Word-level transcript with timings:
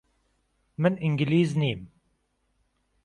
من 0.77 0.93
ئینگلیز 1.03 1.49
نیم. 1.57 1.81